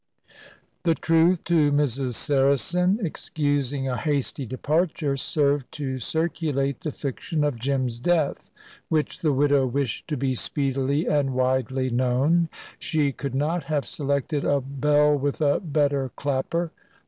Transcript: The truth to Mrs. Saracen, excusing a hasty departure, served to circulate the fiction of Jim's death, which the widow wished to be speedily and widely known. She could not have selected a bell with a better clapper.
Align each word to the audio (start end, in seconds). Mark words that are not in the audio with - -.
The 0.81 0.95
truth 0.95 1.43
to 1.43 1.71
Mrs. 1.71 2.15
Saracen, 2.15 2.97
excusing 3.03 3.87
a 3.87 3.95
hasty 3.97 4.47
departure, 4.47 5.15
served 5.15 5.71
to 5.73 5.99
circulate 5.99 6.81
the 6.81 6.91
fiction 6.91 7.43
of 7.43 7.59
Jim's 7.59 7.99
death, 7.99 8.49
which 8.89 9.19
the 9.19 9.31
widow 9.31 9.67
wished 9.67 10.07
to 10.07 10.17
be 10.17 10.33
speedily 10.33 11.05
and 11.05 11.35
widely 11.35 11.91
known. 11.91 12.49
She 12.79 13.11
could 13.11 13.35
not 13.35 13.65
have 13.65 13.85
selected 13.85 14.43
a 14.43 14.59
bell 14.59 15.15
with 15.15 15.39
a 15.39 15.59
better 15.59 16.09
clapper. 16.15 16.71